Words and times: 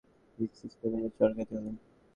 Sister, 0.55 0.87
নিজের 0.93 1.11
চরকায় 1.17 1.47
তেল 1.49 1.59
দিন। 1.65 1.75